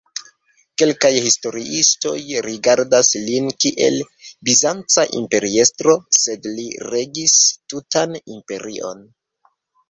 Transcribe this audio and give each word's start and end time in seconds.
Kelkaj 0.81 1.09
historiistoj 1.25 2.13
rigardas 2.45 3.09
lin 3.25 3.49
kiel 3.65 3.99
Bizanca 4.49 5.05
imperiestro, 5.21 5.95
sed 6.21 6.49
li 6.57 6.67
regis 6.89 7.37
tutan 7.75 8.19
imperion. 8.39 9.07